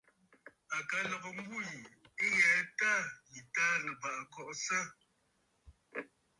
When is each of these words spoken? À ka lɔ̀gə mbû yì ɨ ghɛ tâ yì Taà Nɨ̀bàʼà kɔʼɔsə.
À 0.75 0.77
ka 0.89 0.99
lɔ̀gə 1.09 1.29
mbû 1.37 1.57
yì 1.69 1.77
ɨ 2.23 2.27
ghɛ 2.39 2.49
tâ 2.79 2.91
yì 3.31 3.41
Taà 3.53 3.73
Nɨ̀bàʼà 3.85 4.21
kɔʼɔsə. 4.33 4.79